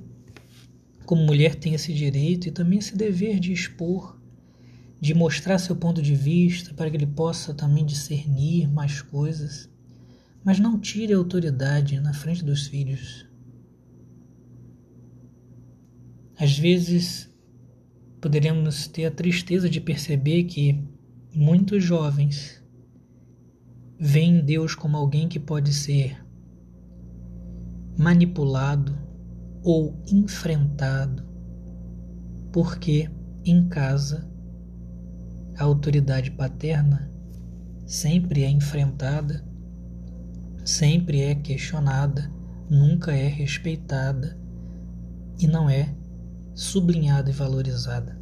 como 1.05 1.25
mulher, 1.25 1.55
tem 1.55 1.73
esse 1.73 1.93
direito 1.93 2.47
e 2.47 2.51
também 2.51 2.79
esse 2.79 2.95
dever 2.95 3.39
de 3.39 3.51
expor, 3.51 4.17
de 5.01 5.13
mostrar 5.13 5.57
seu 5.57 5.75
ponto 5.75 6.01
de 6.01 6.15
vista 6.15 6.73
para 6.73 6.89
que 6.89 6.95
ele 6.95 7.07
possa 7.07 7.53
também 7.53 7.85
discernir 7.85 8.71
mais 8.71 9.01
coisas. 9.01 9.69
Mas 10.43 10.59
não 10.59 10.79
tire 10.79 11.13
a 11.13 11.17
autoridade 11.17 11.99
na 11.99 12.13
frente 12.13 12.43
dos 12.43 12.67
filhos 12.67 13.27
Às 16.41 16.57
vezes 16.57 17.29
poderemos 18.19 18.87
ter 18.87 19.05
a 19.05 19.11
tristeza 19.11 19.69
de 19.69 19.79
perceber 19.79 20.45
que 20.45 20.83
muitos 21.35 21.83
jovens 21.83 22.59
veem 23.99 24.43
Deus 24.43 24.73
como 24.73 24.97
alguém 24.97 25.27
que 25.27 25.39
pode 25.39 25.71
ser 25.71 26.19
manipulado 27.95 28.97
ou 29.63 30.01
enfrentado, 30.11 31.23
porque 32.51 33.07
em 33.45 33.67
casa 33.67 34.27
a 35.55 35.63
autoridade 35.63 36.31
paterna 36.31 37.07
sempre 37.85 38.41
é 38.41 38.49
enfrentada, 38.49 39.47
sempre 40.65 41.21
é 41.21 41.35
questionada, 41.35 42.31
nunca 42.67 43.11
é 43.11 43.27
respeitada 43.27 44.35
e 45.37 45.45
não 45.45 45.69
é 45.69 46.00
sublinhada 46.53 47.29
e 47.29 47.33
valorizada. 47.33 48.19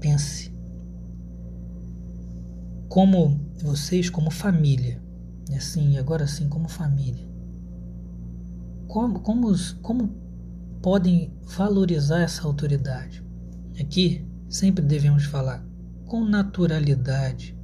Pense 0.00 0.54
como 2.88 3.40
vocês, 3.62 4.08
como 4.08 4.30
família, 4.30 5.02
assim, 5.54 5.98
agora 5.98 6.26
sim, 6.26 6.48
como 6.48 6.68
família, 6.68 7.28
como, 8.86 9.20
como, 9.20 9.52
como 9.82 10.08
podem 10.82 11.32
valorizar 11.44 12.20
essa 12.20 12.46
autoridade? 12.46 13.22
Aqui 13.78 14.26
sempre 14.48 14.84
devemos 14.84 15.24
falar 15.24 15.66
com 16.06 16.24
naturalidade, 16.24 17.58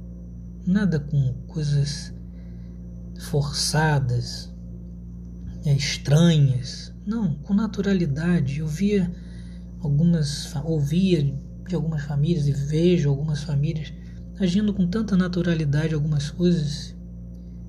nada 0.65 0.99
com 0.99 1.33
coisas 1.47 2.13
forçadas, 3.19 4.52
estranhas, 5.71 6.93
não, 7.05 7.35
com 7.35 7.53
naturalidade. 7.53 8.59
Eu 8.59 8.67
via 8.67 9.11
algumas, 9.79 10.53
ouvia 10.63 11.23
de 11.67 11.75
algumas 11.75 12.03
famílias 12.03 12.47
e 12.47 12.51
vejo 12.51 13.09
algumas 13.09 13.43
famílias 13.43 13.93
agindo 14.39 14.73
com 14.73 14.87
tanta 14.87 15.15
naturalidade 15.15 15.93
algumas 15.93 16.29
coisas 16.29 16.95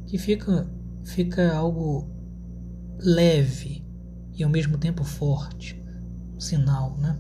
que 0.07 0.19
fica, 0.19 0.69
fica 1.05 1.55
algo 1.55 2.09
leve 2.99 3.85
e 4.35 4.43
ao 4.43 4.51
mesmo 4.51 4.79
tempo 4.79 5.05
forte, 5.05 5.81
um 6.35 6.41
sinal, 6.41 6.97
né? 6.99 7.19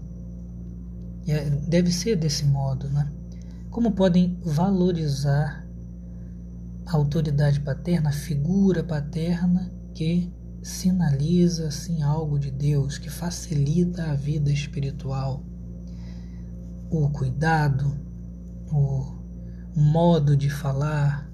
É, 1.26 1.50
deve 1.50 1.92
ser 1.92 2.16
desse 2.16 2.44
modo, 2.44 2.88
né? 2.88 3.10
Como 3.70 3.92
podem 3.92 4.38
valorizar 4.42 5.66
a 6.86 6.96
autoridade 6.96 7.60
paterna, 7.60 8.10
a 8.10 8.12
figura 8.12 8.82
paterna 8.82 9.70
que 9.94 10.32
sinaliza 10.64 11.68
assim 11.68 12.02
algo 12.02 12.38
de 12.38 12.50
Deus, 12.50 12.96
que 12.96 13.10
facilita 13.10 14.10
a 14.10 14.14
vida 14.14 14.50
espiritual, 14.50 15.44
o 16.90 17.10
cuidado, 17.10 17.94
o 18.72 19.14
modo 19.76 20.34
de 20.34 20.48
falar, 20.48 21.30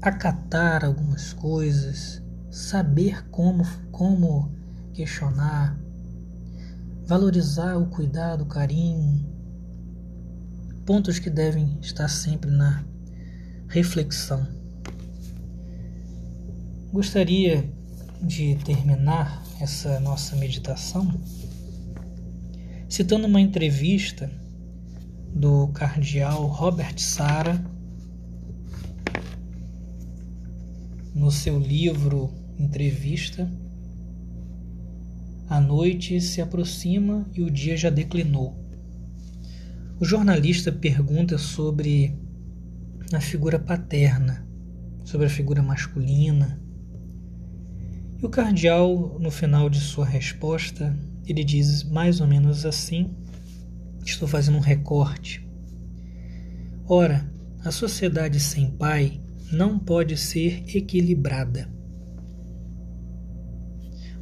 acatar 0.00 0.84
algumas 0.84 1.32
coisas, 1.32 2.20
saber 2.50 3.28
como 3.28 3.64
como 3.92 4.50
questionar, 4.92 5.78
valorizar 7.06 7.76
o 7.76 7.86
cuidado, 7.86 8.42
o 8.42 8.46
carinho, 8.46 9.24
pontos 10.84 11.20
que 11.20 11.30
devem 11.30 11.78
estar 11.80 12.08
sempre 12.08 12.50
na 12.50 12.84
reflexão. 13.68 14.44
Gostaria 16.92 17.72
de 18.22 18.56
terminar 18.64 19.42
essa 19.60 19.98
nossa 20.00 20.36
meditação 20.36 21.20
citando 22.88 23.26
uma 23.26 23.40
entrevista 23.40 24.30
do 25.34 25.68
cardeal 25.68 26.46
Robert 26.46 26.98
Sara 26.98 27.64
no 31.14 31.30
seu 31.30 31.58
livro 31.58 32.32
Entrevista 32.58 33.50
a 35.52 35.60
noite 35.60 36.18
se 36.18 36.40
aproxima 36.40 37.26
e 37.34 37.42
o 37.42 37.50
dia 37.50 37.76
já 37.76 37.90
declinou. 37.90 38.56
O 40.00 40.04
jornalista 40.06 40.72
pergunta 40.72 41.36
sobre 41.36 42.16
a 43.12 43.20
figura 43.20 43.58
paterna, 43.58 44.48
sobre 45.04 45.26
a 45.26 45.28
figura 45.28 45.62
masculina. 45.62 46.61
E 48.22 48.26
o 48.26 48.28
cardeal, 48.28 49.18
no 49.18 49.32
final 49.32 49.68
de 49.68 49.80
sua 49.80 50.06
resposta, 50.06 50.96
ele 51.26 51.42
diz 51.42 51.82
mais 51.82 52.20
ou 52.20 52.26
menos 52.28 52.64
assim: 52.64 53.16
estou 54.06 54.28
fazendo 54.28 54.58
um 54.58 54.60
recorte. 54.60 55.44
Ora, 56.86 57.28
a 57.64 57.72
sociedade 57.72 58.38
sem 58.38 58.70
pai 58.70 59.20
não 59.50 59.76
pode 59.76 60.16
ser 60.16 60.62
equilibrada. 60.68 61.68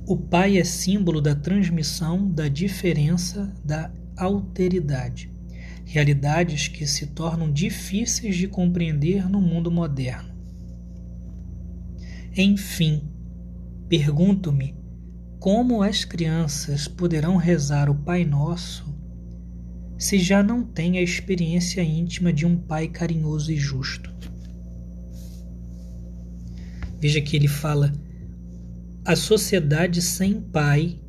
O 0.07 0.17
pai 0.17 0.57
é 0.57 0.65
símbolo 0.65 1.21
da 1.21 1.35
transmissão, 1.35 2.27
da 2.27 2.49
diferença, 2.49 3.55
da 3.63 3.93
alteridade. 4.17 5.31
Realidades 5.85 6.69
que 6.69 6.87
se 6.87 7.09
tornam 7.09 7.53
difíceis 7.53 8.35
de 8.35 8.49
compreender 8.49 9.29
no 9.29 9.43
mundo 9.43 9.71
moderno. 9.71 10.31
Enfim, 12.35 13.11
pergunto-me 13.90 14.76
como 15.40 15.83
as 15.83 16.05
crianças 16.05 16.87
poderão 16.87 17.37
rezar 17.37 17.90
o 17.90 17.94
Pai 17.94 18.24
Nosso 18.24 18.88
se 19.98 20.16
já 20.16 20.44
não 20.44 20.62
têm 20.62 20.96
a 20.96 21.03
experiência 21.03 21.83
íntima 21.83 22.33
de 22.33 22.46
um 22.46 22.57
pai 22.57 22.87
carinhoso 22.87 23.50
e 23.50 23.57
justo. 23.57 24.14
Veja 27.00 27.20
que 27.20 27.35
ele 27.37 27.48
fala 27.48 27.92
a 29.05 29.16
sociedade 29.16 30.00
sem 30.00 30.40
pai 30.40 31.03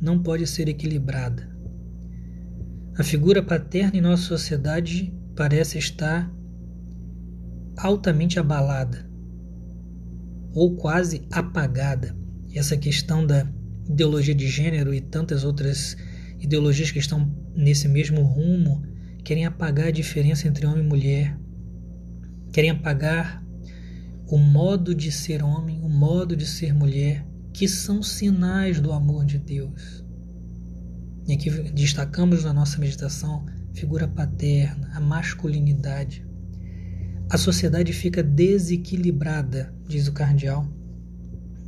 não 0.00 0.20
pode 0.20 0.46
ser 0.46 0.66
equilibrada. 0.68 1.54
A 2.96 3.04
figura 3.04 3.42
paterna 3.42 3.98
em 3.98 4.00
nossa 4.00 4.22
sociedade 4.22 5.14
parece 5.36 5.78
estar 5.78 6.32
altamente 7.76 8.38
abalada 8.38 9.13
ou 10.54 10.76
quase 10.76 11.26
apagada. 11.30 12.16
Essa 12.54 12.76
questão 12.76 13.26
da 13.26 13.46
ideologia 13.88 14.34
de 14.34 14.48
gênero 14.48 14.94
e 14.94 15.00
tantas 15.00 15.44
outras 15.44 15.96
ideologias 16.40 16.90
que 16.90 16.98
estão 16.98 17.30
nesse 17.54 17.88
mesmo 17.88 18.22
rumo 18.22 18.82
querem 19.24 19.46
apagar 19.46 19.88
a 19.88 19.90
diferença 19.90 20.46
entre 20.46 20.66
homem 20.66 20.84
e 20.84 20.88
mulher, 20.88 21.38
querem 22.52 22.70
apagar 22.70 23.42
o 24.28 24.38
modo 24.38 24.94
de 24.94 25.10
ser 25.10 25.42
homem, 25.42 25.80
o 25.82 25.88
modo 25.88 26.36
de 26.36 26.46
ser 26.46 26.72
mulher, 26.72 27.26
que 27.52 27.66
são 27.68 28.02
sinais 28.02 28.80
do 28.80 28.92
amor 28.92 29.24
de 29.24 29.38
Deus. 29.38 30.04
E 31.26 31.32
aqui 31.32 31.50
destacamos 31.72 32.44
na 32.44 32.52
nossa 32.52 32.78
meditação 32.78 33.46
figura 33.72 34.06
paterna, 34.06 34.90
a 34.94 35.00
masculinidade. 35.00 36.23
A 37.30 37.38
sociedade 37.38 37.92
fica 37.92 38.22
desequilibrada, 38.22 39.74
diz 39.88 40.06
o 40.06 40.12
cardeal, 40.12 40.66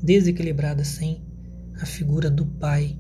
desequilibrada 0.02 0.84
sem 0.84 1.24
a 1.80 1.86
figura 1.86 2.30
do 2.30 2.46
pai, 2.46 2.98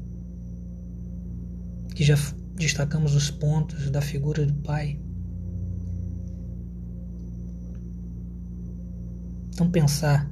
que 1.94 2.02
já 2.02 2.16
destacamos 2.56 3.14
os 3.14 3.30
pontos 3.30 3.90
da 3.90 4.00
figura 4.00 4.44
do 4.44 4.54
pai. 4.62 5.00
Então, 9.48 9.70
pensar, 9.70 10.30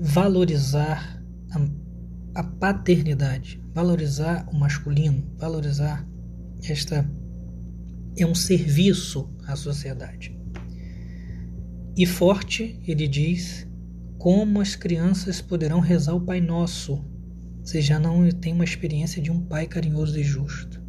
valorizar 0.00 1.22
a, 1.52 2.40
a 2.40 2.44
paternidade, 2.44 3.60
valorizar 3.72 4.48
o 4.52 4.56
masculino, 4.56 5.24
valorizar 5.38 6.06
esta 6.62 7.08
é 8.16 8.26
um 8.26 8.34
serviço 8.34 9.30
à 9.46 9.56
sociedade. 9.56 10.39
E 12.00 12.06
forte, 12.06 12.80
ele 12.88 13.06
diz, 13.06 13.68
como 14.16 14.58
as 14.58 14.74
crianças 14.74 15.42
poderão 15.42 15.80
rezar 15.80 16.14
o 16.14 16.20
Pai 16.22 16.40
Nosso, 16.40 17.04
se 17.62 17.82
já 17.82 18.00
não 18.00 18.26
tem 18.30 18.54
uma 18.54 18.64
experiência 18.64 19.20
de 19.20 19.30
um 19.30 19.38
pai 19.38 19.66
carinhoso 19.66 20.18
e 20.18 20.22
justo. 20.22 20.82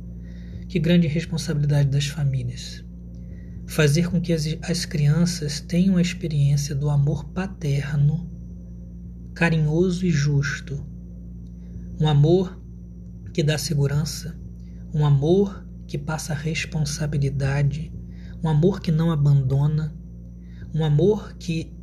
Que 0.70 0.80
grande 0.80 1.08
responsabilidade 1.08 1.90
das 1.90 2.08
famílias 2.08 2.82
fazer 3.68 4.10
com 4.10 4.22
que 4.22 4.32
as, 4.32 4.46
as 4.64 4.86
crianças 4.86 5.60
tenham 5.60 5.98
a 5.98 6.02
experiência 6.02 6.74
do 6.74 6.90
amor 6.90 7.26
paterno, 7.26 8.32
carinhoso 9.34 10.06
e 10.06 10.10
justo. 10.10 10.82
Um 12.00 12.08
amor 12.08 12.58
que 13.34 13.44
dá 13.44 13.58
segurança, 13.58 14.40
um 14.94 15.06
amor 15.06 15.68
que 15.86 15.98
passa 15.98 16.34
responsabilidade, 16.34 17.92
um 18.42 18.48
amor 18.48 18.80
que 18.80 18.94
não 18.94 19.12
abandona, 19.12 19.94
um 20.74 20.84
amor 20.84 21.34
que, 21.38 21.74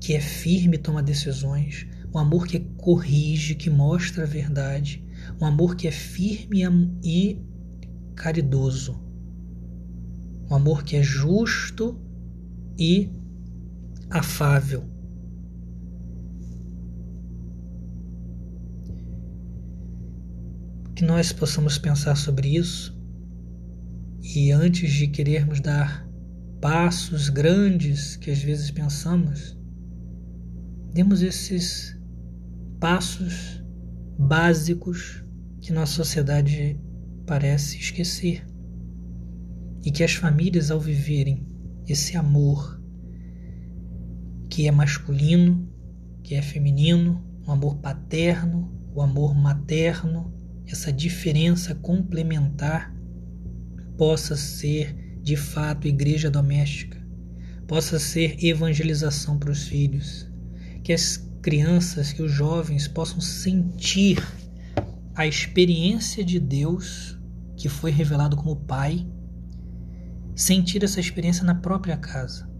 que 0.00 0.14
é 0.14 0.20
firme 0.20 0.78
toma 0.78 1.02
decisões, 1.02 1.86
um 2.14 2.18
amor 2.18 2.46
que 2.46 2.60
corrige, 2.60 3.54
que 3.54 3.70
mostra 3.70 4.24
a 4.24 4.26
verdade, 4.26 5.04
um 5.40 5.46
amor 5.46 5.76
que 5.76 5.86
é 5.86 5.90
firme 5.90 6.62
e 7.02 7.40
caridoso, 8.14 9.00
um 10.50 10.54
amor 10.54 10.82
que 10.82 10.96
é 10.96 11.02
justo 11.02 11.98
e 12.78 13.10
afável. 14.10 14.84
Que 20.94 21.04
nós 21.04 21.32
possamos 21.32 21.78
pensar 21.78 22.16
sobre 22.16 22.56
isso 22.56 23.00
e 24.22 24.52
antes 24.52 24.92
de 24.92 25.08
querermos 25.08 25.60
dar 25.60 26.06
passos 26.62 27.28
grandes 27.28 28.14
que 28.14 28.30
às 28.30 28.40
vezes 28.40 28.70
pensamos, 28.70 29.58
demos 30.94 31.20
esses 31.20 32.00
passos 32.78 33.60
básicos 34.16 35.24
que 35.60 35.72
nossa 35.72 35.92
sociedade 35.94 36.80
parece 37.26 37.78
esquecer. 37.78 38.46
E 39.84 39.90
que 39.90 40.04
as 40.04 40.14
famílias, 40.14 40.70
ao 40.70 40.78
viverem 40.78 41.44
esse 41.88 42.16
amor 42.16 42.80
que 44.48 44.68
é 44.68 44.70
masculino, 44.70 45.68
que 46.22 46.36
é 46.36 46.42
feminino, 46.42 47.26
o 47.44 47.50
um 47.50 47.54
amor 47.54 47.78
paterno, 47.78 48.72
o 48.94 49.02
amor 49.02 49.34
materno, 49.34 50.32
essa 50.64 50.92
diferença 50.92 51.74
complementar 51.74 52.94
possa 53.98 54.36
ser 54.36 55.01
de 55.22 55.36
fato 55.36 55.86
igreja 55.86 56.30
doméstica, 56.30 57.00
possa 57.66 57.98
ser 57.98 58.42
evangelização 58.44 59.38
para 59.38 59.50
os 59.50 59.68
filhos, 59.68 60.28
que 60.82 60.92
as 60.92 61.16
crianças, 61.40 62.12
que 62.12 62.22
os 62.22 62.30
jovens 62.30 62.88
possam 62.88 63.20
sentir 63.20 64.22
a 65.14 65.26
experiência 65.26 66.24
de 66.24 66.40
Deus 66.40 67.18
que 67.56 67.68
foi 67.68 67.90
revelado 67.90 68.36
como 68.36 68.56
Pai, 68.56 69.06
sentir 70.34 70.82
essa 70.82 70.98
experiência 70.98 71.44
na 71.44 71.54
própria 71.54 71.96
casa, 71.96 72.50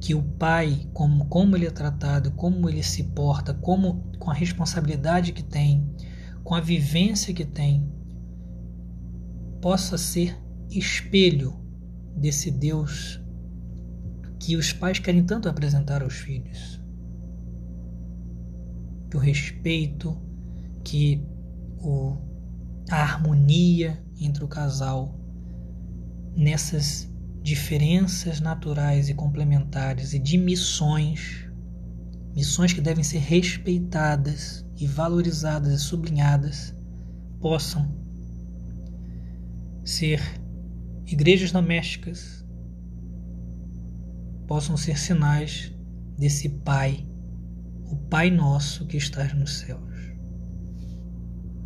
que 0.00 0.14
o 0.14 0.22
pai, 0.22 0.88
como, 0.92 1.26
como 1.26 1.56
ele 1.56 1.66
é 1.66 1.70
tratado, 1.70 2.30
como 2.30 2.68
ele 2.68 2.82
se 2.82 3.02
porta, 3.02 3.52
como 3.52 4.10
com 4.18 4.30
a 4.30 4.34
responsabilidade 4.34 5.32
que 5.32 5.42
tem, 5.42 5.86
com 6.44 6.54
a 6.54 6.60
vivência 6.60 7.34
que 7.34 7.44
tem, 7.44 7.92
possa 9.60 9.98
ser 9.98 10.40
espelho 10.70 11.65
desse 12.16 12.50
Deus 12.50 13.20
que 14.38 14.56
os 14.56 14.72
pais 14.72 14.98
querem 14.98 15.24
tanto 15.24 15.48
apresentar 15.48 16.02
aos 16.02 16.14
filhos. 16.14 16.80
Que 19.10 19.16
o 19.16 19.20
respeito, 19.20 20.16
que 20.84 21.22
o, 21.78 22.16
a 22.90 23.02
harmonia 23.02 24.02
entre 24.20 24.44
o 24.44 24.48
casal 24.48 25.18
nessas 26.34 27.08
diferenças 27.42 28.40
naturais 28.40 29.08
e 29.08 29.14
complementares 29.14 30.12
e 30.12 30.18
de 30.18 30.36
missões, 30.36 31.48
missões 32.34 32.72
que 32.72 32.80
devem 32.80 33.04
ser 33.04 33.18
respeitadas 33.18 34.66
e 34.76 34.86
valorizadas 34.86 35.72
e 35.72 35.78
sublinhadas, 35.78 36.74
possam 37.40 37.94
ser 39.84 40.20
igrejas 41.06 41.52
domésticas, 41.52 42.44
possam 44.46 44.76
ser 44.76 44.98
sinais 44.98 45.72
desse 46.18 46.48
Pai, 46.48 47.06
o 47.84 47.96
Pai 47.96 48.30
nosso 48.30 48.86
que 48.86 48.96
está 48.96 49.24
nos 49.34 49.58
céus. 49.58 49.85